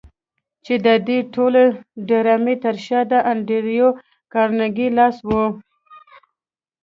چې 0.65 0.73
د 0.85 0.87
دې 1.07 1.19
ټولې 1.33 1.63
ډرامې 2.07 2.55
تر 2.63 2.75
شا 2.85 2.99
د 3.11 3.13
انډريو 3.31 3.87
کارنګي 4.33 4.87
لاس 4.97 5.17
و. 5.27 5.29